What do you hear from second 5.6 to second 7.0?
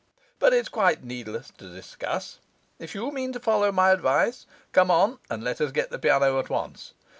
us get the piano at once.